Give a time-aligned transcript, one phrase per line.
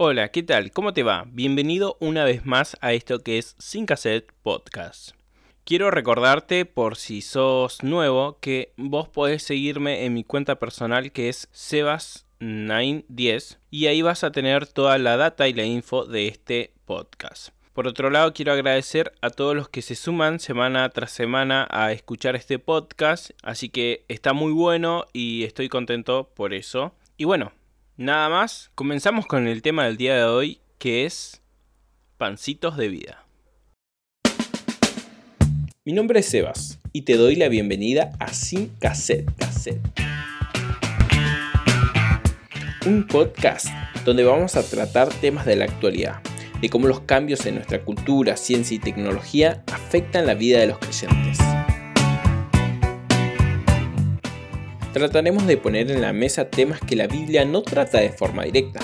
[0.00, 0.70] Hola, ¿qué tal?
[0.70, 1.24] ¿Cómo te va?
[1.26, 5.10] Bienvenido una vez más a esto que es Sin Cassette Podcast.
[5.64, 11.28] Quiero recordarte, por si sos nuevo, que vos podés seguirme en mi cuenta personal que
[11.28, 16.74] es Sebas910 y ahí vas a tener toda la data y la info de este
[16.84, 17.48] podcast.
[17.72, 21.90] Por otro lado, quiero agradecer a todos los que se suman semana tras semana a
[21.90, 26.94] escuchar este podcast, así que está muy bueno y estoy contento por eso.
[27.16, 27.50] Y bueno,
[27.98, 31.42] nada más, comenzamos con el tema del día de hoy, que es
[32.16, 33.26] pancitos de vida.
[35.84, 39.80] Mi nombre es Sebas y te doy la bienvenida a Sin Cassette Cassette.
[42.86, 43.66] Un podcast
[44.04, 46.22] donde vamos a tratar temas de la actualidad
[46.60, 50.78] de cómo los cambios en nuestra cultura, ciencia y tecnología afectan la vida de los
[50.78, 51.38] creyentes.
[54.92, 58.80] Trataremos de poner en la mesa temas que la Biblia no trata de forma directa,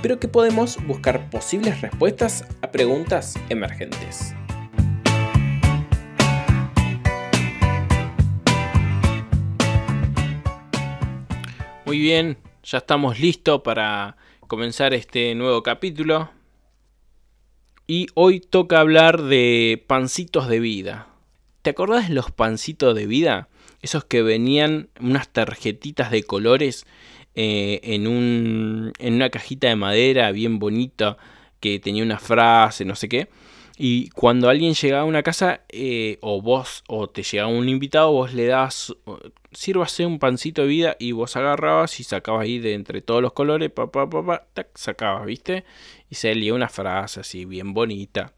[0.00, 4.34] pero que podemos buscar posibles respuestas a preguntas emergentes.
[11.84, 16.30] Muy bien, ya estamos listos para comenzar este nuevo capítulo.
[17.86, 21.06] Y hoy toca hablar de pancitos de vida.
[21.60, 23.48] ¿Te acordás de los pancitos de vida?
[23.84, 26.86] Esos que venían unas tarjetitas de colores
[27.34, 31.18] eh, en, un, en una cajita de madera bien bonita
[31.60, 33.28] que tenía una frase, no sé qué.
[33.76, 38.10] Y cuando alguien llegaba a una casa, eh, o vos, o te llegaba un invitado,
[38.10, 38.96] vos le das,
[39.52, 43.34] sírvase un pancito de vida y vos agarrabas y sacabas ahí de entre todos los
[43.34, 45.64] colores, pa, pa, pa, tac, sacabas, ¿viste?
[46.08, 48.32] Y se leía una frase así, bien bonita.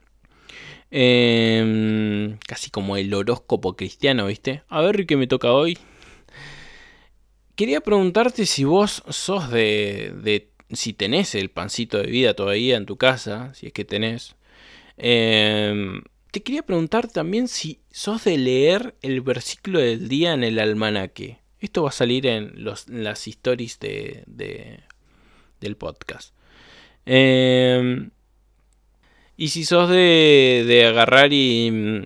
[0.90, 4.62] Em, casi como el horóscopo cristiano, ¿viste?
[4.68, 5.78] A ver qué me toca hoy.
[7.56, 12.86] Quería preguntarte si vos sos de, de si tenés el pancito de vida todavía en
[12.86, 14.36] tu casa, si es que tenés.
[14.96, 20.58] Em, te quería preguntar también si sos de leer el versículo del día en el
[20.58, 21.38] almanaque.
[21.60, 24.24] Esto va a salir en, las stories de,
[25.60, 26.34] del podcast.
[27.06, 28.10] Em,
[29.36, 32.04] y si sos de, de agarrar y...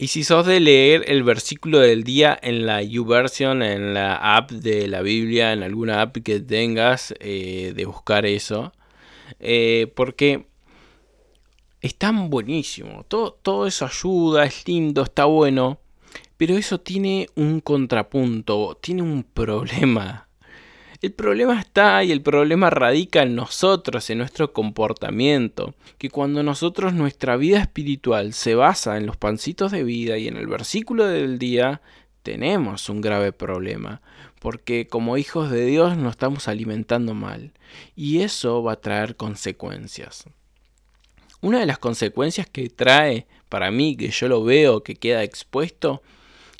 [0.00, 4.52] Y si sos de leer el versículo del día en la YouVersion, en la app
[4.52, 8.72] de la Biblia, en alguna app que tengas, eh, de buscar eso.
[9.40, 10.46] Eh, porque
[11.80, 13.04] está buenísimo.
[13.08, 15.80] Todo, todo eso ayuda, es lindo, está bueno.
[16.36, 20.27] Pero eso tiene un contrapunto, tiene un problema.
[21.00, 25.74] El problema está y el problema radica en nosotros, en nuestro comportamiento.
[25.96, 30.36] Que cuando nosotros nuestra vida espiritual se basa en los pancitos de vida y en
[30.36, 31.82] el versículo del día,
[32.24, 34.02] tenemos un grave problema.
[34.40, 37.52] Porque como hijos de Dios nos estamos alimentando mal.
[37.94, 40.24] Y eso va a traer consecuencias.
[41.40, 46.02] Una de las consecuencias que trae para mí, que yo lo veo que queda expuesto,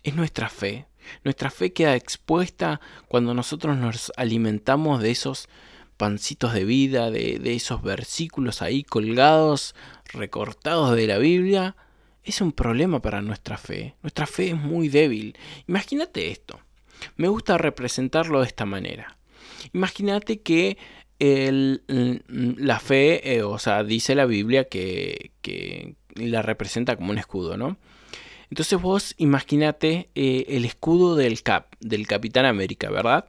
[0.05, 0.87] es nuestra fe.
[1.25, 5.49] Nuestra fe queda expuesta cuando nosotros nos alimentamos de esos
[5.97, 9.75] pancitos de vida, de, esos versículos ahí colgados,
[10.13, 11.77] recortados de la Biblia.
[12.23, 13.97] Es un problema para nuestra fe.
[14.03, 15.37] Nuestra fe es muy débil.
[15.67, 16.61] Imagínate esto.
[17.17, 19.19] Me gusta representarlo de esta manera.
[19.73, 20.79] Imagínate que
[21.19, 21.83] el,
[22.59, 25.33] la fe, eh, o sea, dice la Biblia que,
[26.15, 27.77] la representa como un escudo, ¿no?
[28.51, 33.27] Entonces vos imaginate eh, el escudo del Cap, del Capitán América, ¿verdad?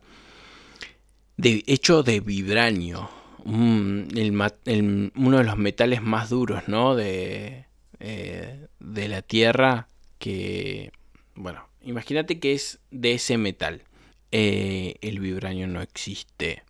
[1.37, 3.09] De, hecho de vibranio,
[3.45, 6.95] uno de los metales más duros, ¿no?
[6.95, 7.65] De,
[7.99, 9.87] eh, de la Tierra,
[10.19, 10.91] que,
[11.35, 13.83] bueno, imagínate que es de ese metal.
[14.31, 16.63] el vibranio no existe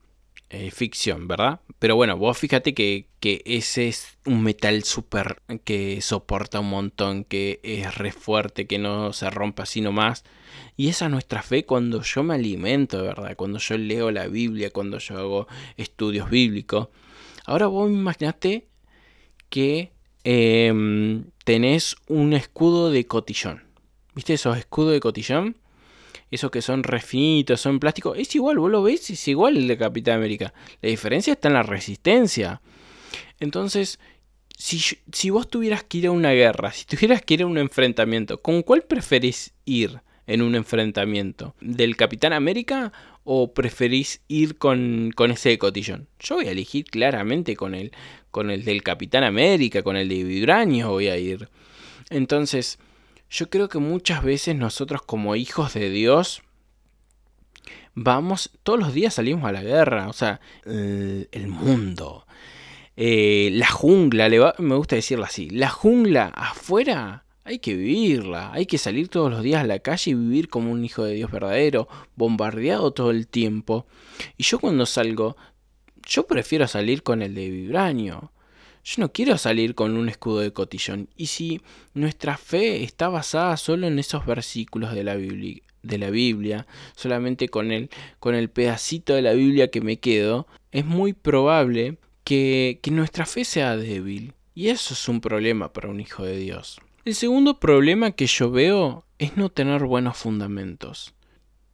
[0.51, 1.61] eh, ficción, ¿verdad?
[1.77, 7.59] Pero bueno, vos fíjate que, ese es un metal súper que soporta un montón, que
[7.63, 10.23] es re fuerte, que no se rompa así nomás.
[10.75, 13.35] Y esa es nuestra fe cuando yo me alimento, ¿verdad?
[13.35, 16.87] Cuando yo leo la Biblia, cuando yo hago estudios bíblicos.
[17.45, 18.67] Ahora vos imaginate
[19.49, 19.91] que
[20.23, 23.63] em, tenés un escudo de cotillón.
[24.15, 25.57] ¿Viste esos escudos de cotillón?
[26.31, 29.77] Esos que son refinitos, son plástico, es igual, vos lo ves, es igual el de
[29.77, 30.53] Capitán América.
[30.81, 32.61] La diferencia está en la resistencia.
[33.39, 33.99] Entonces,
[34.57, 34.79] si,
[35.11, 38.41] si vos tuvieras que ir a una guerra, si tuvieras que ir a un enfrentamiento,
[38.41, 41.55] ¿con cuál preferís ir en un enfrentamiento?
[41.61, 42.91] ¿Del Capitán América
[43.23, 46.07] o preferís ir con, con ese de cotillón?
[46.19, 47.91] Yo voy a elegir claramente con el,
[48.31, 51.49] con el del Capitán América, con el de Vibranio voy a ir.
[52.09, 52.79] Entonces,
[53.29, 56.41] yo creo que muchas veces nosotros como hijos de Dios
[57.95, 62.25] vamos, todos los días salimos a la guerra, o sea, el, mundo,
[62.95, 68.77] eh, la jungla, me gusta decirlo así, la jungla afuera hay que vivirla, hay que
[68.77, 71.87] salir todos los días a la calle y vivir como un hijo de Dios verdadero,
[72.15, 73.87] bombardeado todo el tiempo.
[74.37, 75.35] Y yo cuando salgo,
[76.05, 78.31] yo prefiero salir con el de vibranio.
[78.89, 81.09] Yo no quiero salir con un escudo de cotillón.
[81.15, 81.61] Y si
[81.93, 86.65] nuestra fe está basada solo en esos versículos de la Biblia,
[86.95, 93.27] solamente con el, pedacito de la Biblia que me quedo, es muy probable que nuestra
[93.27, 94.33] fe sea débil.
[94.55, 96.81] Y eso es un problema para un hijo de Dios.
[97.05, 101.13] El segundo problema que yo veo es no tener buenos fundamentos.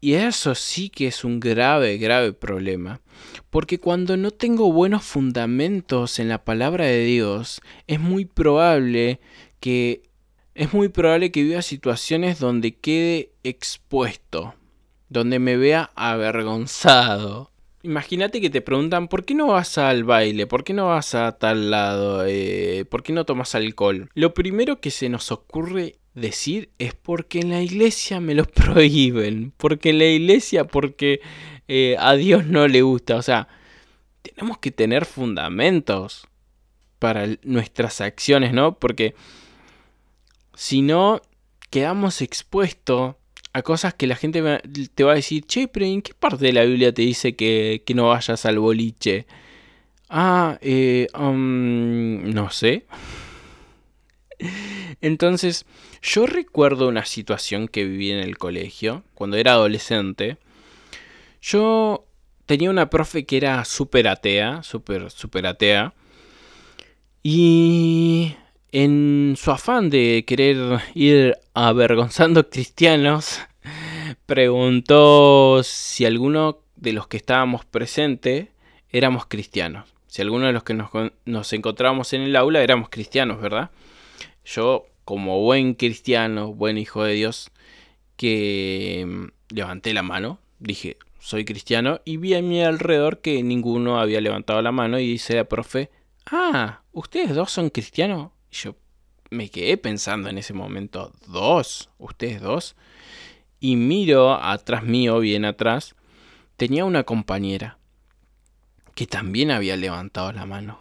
[0.01, 3.01] Y eso sí que es un grave, grave problema.
[3.49, 9.19] Porque cuando no tengo buenos fundamentos en la palabra de Dios, es muy probable
[9.59, 10.03] que
[10.53, 14.55] es muy probable que viva situaciones donde quede expuesto,
[15.09, 17.51] donde me vea avergonzado,
[17.85, 20.47] Imagínate que te preguntan, ¿por qué no vas al baile?
[20.47, 22.25] ¿Por qué no vas a tal lado?
[22.25, 24.09] Eh, ¿Por qué no tomas alcohol?
[24.15, 29.53] Lo primero que se nos ocurre decir es porque en la iglesia me lo prohíben.
[29.57, 31.21] Porque en la iglesia, porque
[31.67, 33.17] eh, a Dios no le gusta.
[33.17, 33.47] O sea,
[34.21, 36.27] tenemos que tener fundamentos
[36.99, 38.79] para nuestras acciones, ¿no?
[38.79, 39.13] Porque
[40.55, 41.21] si no,
[41.69, 43.15] quedamos expuestos
[43.53, 44.41] a cosas que la gente
[44.95, 47.83] te va a decir, che, pero ¿en qué parte de la Biblia te dice que,
[47.93, 49.27] no vayas al boliche?
[50.09, 52.85] Ah, eh, um, no sé.
[55.01, 55.65] Entonces,
[56.01, 60.37] yo recuerdo una situación que viví en el colegio, cuando era adolescente.
[61.41, 62.05] Yo
[62.45, 65.93] tenía una profe que era súper atea, súper, súper atea.
[67.23, 68.35] Y
[68.71, 73.41] en su afán de querer ir avergonzando cristianos,
[74.25, 78.47] preguntó si alguno de los que estábamos presentes
[78.89, 79.93] éramos cristianos.
[80.07, 80.89] Si alguno de los que nos,
[81.25, 83.71] nos encontrábamos en el aula éramos cristianos, ¿verdad?
[84.45, 87.51] Yo, como buen cristiano, buen hijo de Dios,
[88.15, 93.99] que mm, levanté la mano, dije, soy cristiano, y vi a mi alrededor que ninguno
[93.99, 95.89] había levantado la mano y dice a profe,
[96.27, 98.31] ah, ¿ustedes dos son cristianos?
[98.51, 98.75] yo
[99.29, 101.89] me quedé pensando en ese momento, ¿dos?
[101.97, 102.75] ¿Ustedes dos?
[103.59, 105.95] Y miro atrás mío, bien atrás,
[106.57, 107.77] tenía una compañera
[108.93, 110.79] que también había levantado la mano.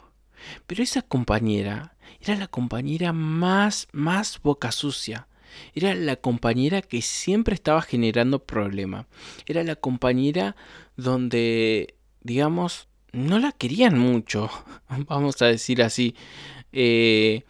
[0.66, 1.93] Pero esa compañera
[2.24, 5.28] era la compañera más, más boca sucia.
[5.74, 9.06] Era la compañera que siempre estaba generando problema.
[9.46, 10.56] Era la compañera
[10.96, 14.50] donde, digamos, no la querían mucho.
[15.06, 16.14] Vamos a decir así.
[16.72, 17.44] Eh,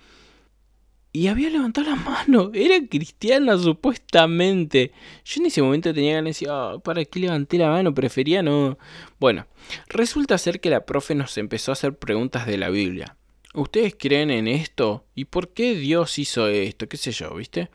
[1.12, 2.50] y había levantado la mano.
[2.52, 4.92] Era cristiana supuestamente.
[5.24, 7.94] Yo en ese momento tenía ganas de decir, ah, ¿para qué levanté la mano?
[7.94, 8.76] Prefería no.
[9.20, 9.46] Bueno,
[9.88, 13.16] resulta ser que la profe nos empezó a hacer preguntas de la Biblia.
[13.54, 15.06] ¿Ustedes creen en esto?
[15.14, 16.88] ¿Y por qué Dios hizo esto?
[16.88, 17.70] ¿Qué sé yo, viste?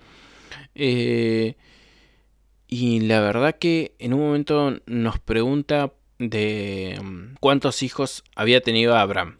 [0.76, 1.56] Eh,
[2.68, 8.96] y la verdad que en un momento nos pregunta de mm, cuántos hijos había tenido
[8.96, 9.40] Abraham.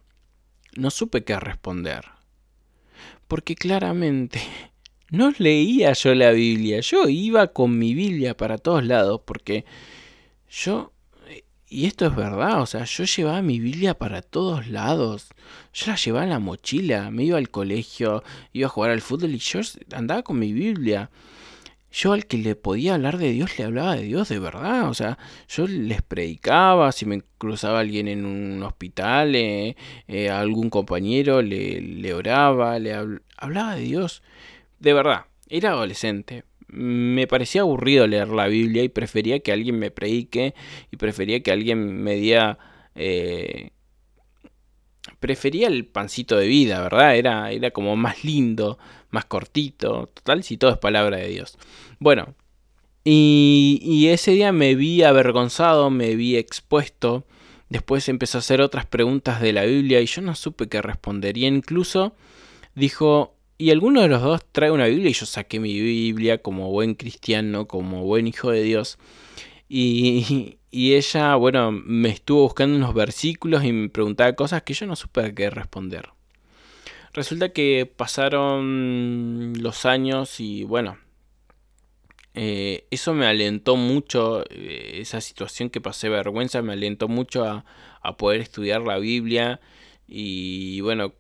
[0.76, 2.06] No supe qué responder
[3.30, 4.42] porque claramente
[5.12, 9.64] no leía yo la Biblia, yo iba con mi Biblia para todos lados, porque
[10.50, 10.92] yo,
[11.70, 15.30] y esto es verdad, o sea, yo llevaba mi Biblia para todos lados,
[15.74, 19.32] yo la llevaba en la mochila, me iba al colegio, iba a jugar al fútbol
[19.36, 19.60] y yo
[19.92, 21.10] andaba con mi Biblia
[21.92, 24.90] yo al que le podía hablar de Dios le hablaba de Dios de verdad.
[24.90, 25.18] O sea,
[25.48, 29.76] yo les predicaba, si me cruzaba alguien en un hospital, eh,
[30.08, 32.94] eh, algún compañero le, le oraba, le
[33.38, 34.22] hablaba de Dios.
[34.80, 36.44] De verdad, era adolescente.
[36.72, 40.54] Me parecía aburrido leer la Biblia y prefería que alguien me predique
[40.92, 42.58] y prefería que alguien me diera...
[42.96, 43.72] Eh,
[45.20, 47.16] prefería el pancito de vida, ¿verdad?
[47.16, 48.78] Era, era como más lindo,
[49.10, 50.08] más cortito.
[50.14, 51.58] Total, si todo es palabra de Dios.
[52.00, 52.36] Bueno,
[53.04, 57.26] y, y ese día me vi avergonzado, me vi expuesto.
[57.70, 61.38] Después empezó a hacer otras preguntas de la Biblia y yo no supe qué responder.
[61.38, 62.14] Y incluso
[62.76, 65.12] dijo, ¿y alguno de los dos trae una Biblia?
[65.12, 68.98] Y yo saqué mi Biblia como buen cristiano, como buen hijo de Dios.
[69.68, 74.88] Y, y ella, bueno, me estuvo buscando unos versículos y me preguntaba cosas que yo
[74.88, 76.10] no supe qué responder.
[77.14, 80.98] Resulta que pasaron los años y bueno,
[82.36, 87.66] eh, eso me alentó mucho, eh, esa situación que pasé vergüenza me alentó mucho a,
[88.02, 89.60] a, poder estudiar la Biblia
[90.08, 91.14] y bueno,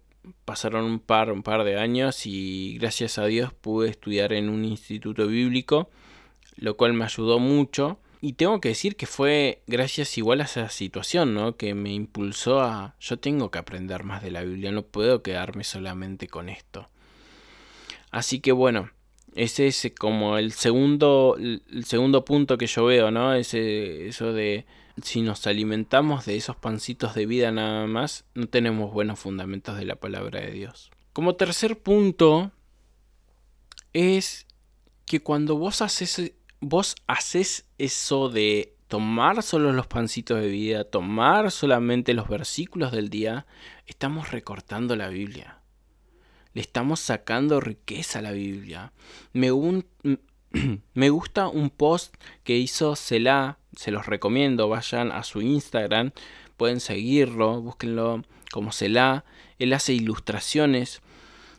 [0.45, 4.65] pasaron un par, un par de años y gracias a Dios pude estudiar en un
[4.65, 5.89] instituto bíblico,
[6.55, 10.69] lo cual me ayudó mucho y tengo que decir que fue gracias igual a esa
[10.69, 11.55] situación, ¿no?
[11.55, 15.63] Que me impulsó a, yo tengo que aprender más de la Biblia, no puedo quedarme
[15.63, 16.89] solamente con esto.
[18.11, 18.89] Así que bueno,
[19.35, 23.33] ese es como el segundo, el segundo punto que yo veo, ¿no?
[23.33, 24.65] Ese, eso de
[25.03, 29.85] si nos alimentamos de esos pancitos de vida nada más, no tenemos buenos fundamentos de
[29.85, 30.91] la palabra de Dios.
[31.13, 32.51] Como tercer punto,
[33.93, 34.47] es
[35.05, 41.51] que cuando vos haces, vos haces eso de tomar solo los pancitos de vida, tomar
[41.51, 43.45] solamente los versículos del día,
[43.85, 45.59] estamos recortando la Biblia.
[46.53, 48.91] Le estamos sacando riqueza a la Biblia.
[49.33, 49.51] Me,
[50.93, 56.11] me gusta un post que hizo Selah, se los recomiendo, vayan a su Instagram,
[56.57, 59.25] pueden seguirlo, búsquenlo como Selah.
[59.59, 61.01] Él hace ilustraciones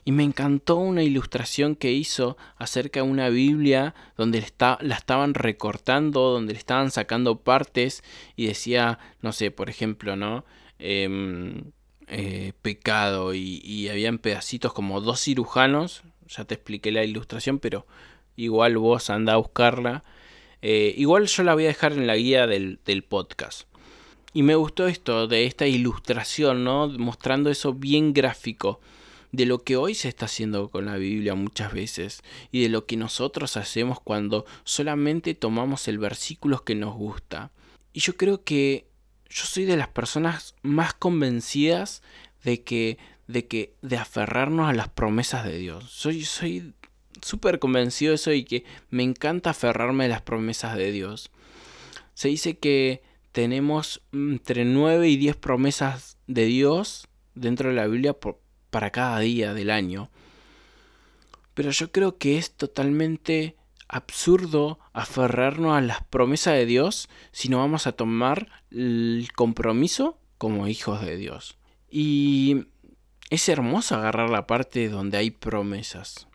[0.04, 5.34] y me encantó una ilustración que hizo acerca de una Biblia donde está, la estaban
[5.34, 8.02] recortando, donde le estaban sacando partes
[8.36, 10.44] y decía, no sé, por ejemplo, ¿no?
[10.78, 11.72] Em,
[12.08, 17.86] eh, pecado y, y habían pedacitos como dos cirujanos, ya te expliqué la ilustración, pero
[18.44, 20.04] igual vos anda a buscarla.
[20.62, 23.62] Eh, igual yo la voy a dejar en la guía del, del, podcast.
[24.32, 26.88] Y me gustó esto, de esta ilustración, ¿no?
[26.88, 28.80] Mostrando eso bien gráfico
[29.32, 32.86] de lo que hoy se está haciendo con la Biblia muchas veces y de lo
[32.86, 37.52] que nosotros hacemos cuando solamente tomamos el versículo que nos gusta.
[37.92, 38.86] Y yo creo que
[39.28, 42.02] yo soy de las personas más convencidas
[42.42, 45.84] de que de que de aferrarnos a las promesas de Dios.
[45.88, 46.74] Soy soy
[47.22, 51.30] súper convencido de eso y que me encanta aferrarme a las promesas de Dios.
[52.14, 58.12] Se dice que tenemos entre 9 y 10 promesas de Dios dentro de la Biblia
[58.12, 60.10] por, para cada día del año.
[61.54, 63.56] Pero yo creo que es totalmente
[63.88, 70.68] absurdo aferrarnos a las promesas de Dios si no vamos a tomar el compromiso como
[70.68, 71.58] hijos de Dios.
[71.90, 72.66] Y
[73.30, 76.28] es hermoso agarrar la parte donde hay promesas.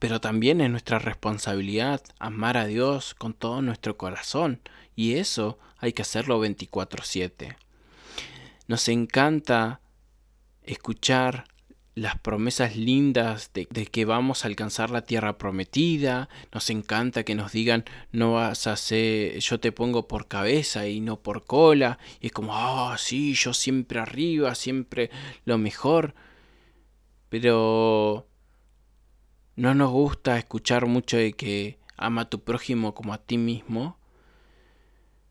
[0.00, 4.60] Pero también es nuestra responsabilidad amar a Dios con todo nuestro corazón.
[4.96, 7.56] Y eso hay que hacerlo 24/7.
[8.66, 9.80] Nos encanta
[10.62, 11.44] escuchar
[11.94, 16.30] las promesas lindas de, que vamos a alcanzar la tierra prometida.
[16.50, 21.00] Nos encanta que nos digan, no vas a ser, yo te pongo por cabeza y
[21.00, 21.98] no por cola.
[22.20, 25.10] Y es como, ah, sí, yo siempre arriba, siempre
[25.44, 26.14] lo mejor.
[27.28, 28.29] Pero
[29.60, 33.98] no nos gusta escuchar mucho de que ama a tu prójimo como a ti mismo.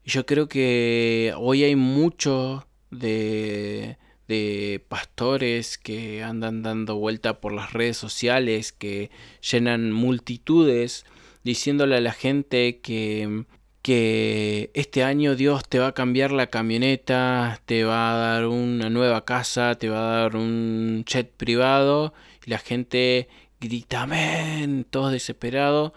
[0.06, 3.98] Yo creo que hoy hay mucho de
[4.30, 9.10] de pastores que andan dando vuelta por las redes sociales, que
[9.42, 11.04] llenan multitudes,
[11.44, 13.46] diciéndole a la gente que,
[13.82, 18.92] que este año Dios te va a cambiar la camioneta, te va a dar una
[18.92, 22.14] nueva casa, te va a dar un jet privado,
[22.46, 23.30] y la gente
[23.60, 25.92] grita amén, todos desesperados.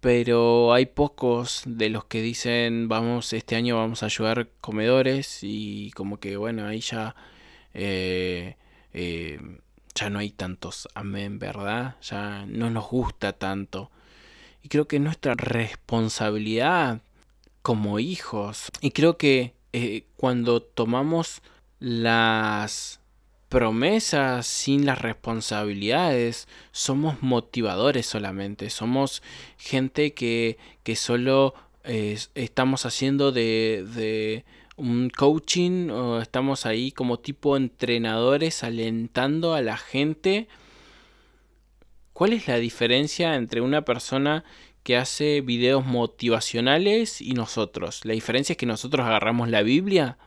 [0.00, 5.90] Pero hay pocos de los que dicen vamos este año vamos a ayudar comedores y
[5.92, 7.16] como que bueno ahí ya
[7.74, 8.56] eh,
[8.92, 9.40] eh,
[9.94, 13.90] ya no hay tantos amén verdad ya no nos gusta tanto.
[14.62, 17.00] Y creo que es nuestra responsabilidad
[17.62, 21.42] como hijos y creo que eh, cuando tomamos
[21.80, 23.00] las
[23.56, 29.22] promesas, sin las responsabilidades, somos motivadores solamente, somos
[29.56, 31.54] gente que, que solo
[32.34, 34.44] estamos haciendo de, de
[34.76, 40.48] un coaching o estamos ahí como tipo entrenadores alentando a la gente.
[42.12, 44.44] ¿Cuál es la diferencia entre una persona
[44.82, 48.04] que hace videos motivacionales y nosotros?
[48.04, 50.18] La diferencia es que nosotros agarramos la Biblia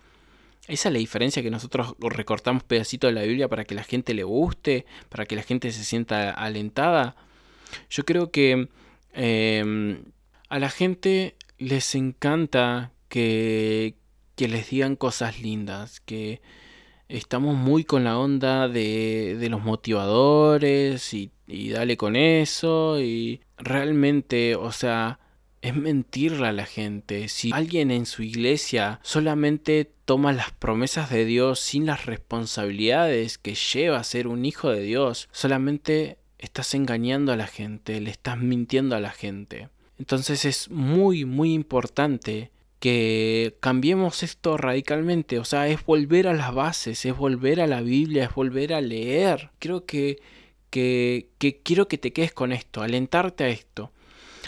[0.69, 4.13] esa es la diferencia que nosotros recortamos pedacitos de la Biblia para que la gente
[4.13, 7.15] le guste, para que la gente se sienta alentada.
[7.89, 8.69] Yo creo que
[9.13, 10.03] em,
[10.49, 13.95] a la gente les encanta que,
[14.35, 16.41] que les digan cosas lindas, que
[17.09, 23.41] estamos muy con la onda de, de los motivadores y, y dale con eso y
[23.57, 25.19] realmente, o sea,
[25.61, 27.27] es mentirle a la gente.
[27.27, 33.55] Si alguien en su iglesia solamente toma las promesas de Dios sin las responsabilidades que
[33.55, 38.37] lleva a ser un hijo de Dios, solamente estás engañando a la gente, le estás
[38.37, 39.69] mintiendo a la gente.
[39.97, 46.53] Entonces es muy, muy importante que cambiemos esto radicalmente, o sea, es volver a las
[46.53, 49.49] bases, es volver a la Biblia, es volver a leer.
[49.59, 50.21] Creo que,
[50.69, 53.91] que, que quiero que te quedes con esto, alentarte a esto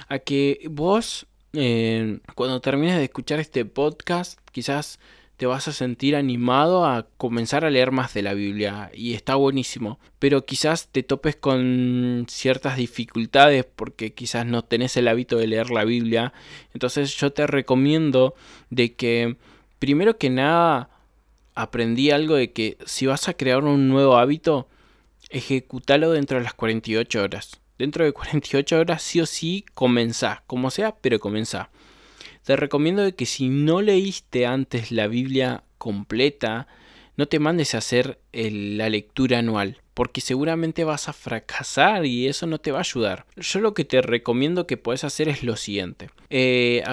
[0.07, 5.00] a que vos eh, cuando termines de escuchar este podcast, quizás
[5.41, 9.36] te vas a sentir animado a comenzar a leer más de la Biblia y está
[9.36, 10.00] buenísimo.
[10.19, 15.71] Pero quizás te topes con ciertas dificultades porque quizás no tenés el hábito de leer
[15.71, 16.31] la Biblia.
[16.75, 18.36] Entonces yo te recomiendo
[18.69, 19.36] de que
[19.79, 20.91] primero que nada
[21.55, 24.67] aprendí algo de que si vas a crear un nuevo hábito,
[25.31, 27.61] ejecútalo dentro de las 48 horas.
[27.81, 31.69] Dentro de 48 horas sí o sí comenzá, como sea, pero comenzá
[32.43, 36.67] te recomiendo que si no leíste antes la Biblia completa,
[37.17, 42.47] no te mandes a hacer la lectura anual, porque seguramente vas a fracasar y eso
[42.47, 43.25] no te va a ayudar.
[43.35, 46.09] Yo lo que te recomiendo que puedes hacer es lo siguiente.
[46.29, 46.83] Eh,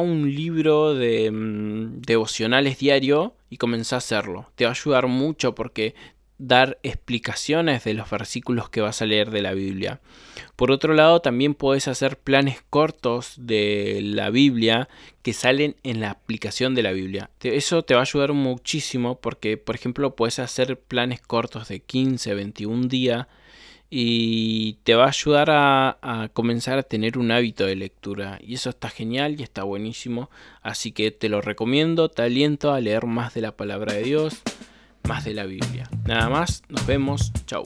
[0.00, 4.50] un libro de mm, devocionales diario y comenzá a hacerlo.
[4.56, 5.94] Te va a ayudar mucho porque
[6.38, 10.00] dar explicaciones de los versículos que vas a leer de la Biblia.
[10.54, 14.88] Por otro lado, también puedes hacer planes cortos de la Biblia
[15.22, 17.30] que salen en la aplicación de la Biblia.
[17.42, 22.34] Eso te va a ayudar muchísimo porque, por ejemplo, puedes hacer planes cortos de 15,
[22.34, 23.26] 21 días
[23.88, 28.54] y te va a ayudar a, a, comenzar a tener un hábito de lectura y
[28.54, 30.28] eso está genial y está buenísimo
[30.60, 34.42] así que te lo recomiendo te aliento a leer más de la palabra de Dios
[35.06, 35.88] más de la Biblia.
[36.04, 37.64] Nada más, nos vemos, chau.